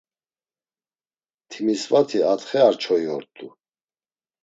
Timisvati 1.49 2.19
atxe 2.31 2.57
ar 2.67 2.75
çoyi 2.83 3.07
ort̆u. 3.15 3.47